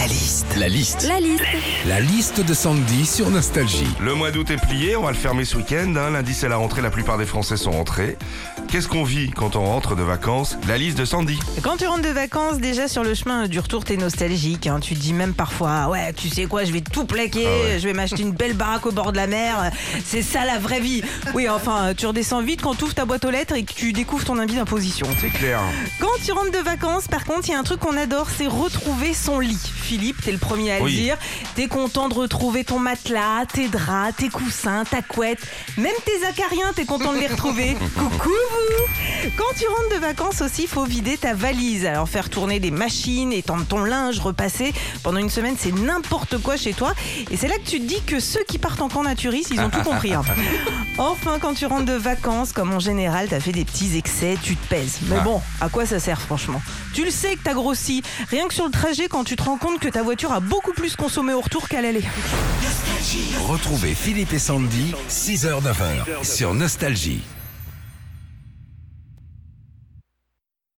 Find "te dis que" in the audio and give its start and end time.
47.80-48.20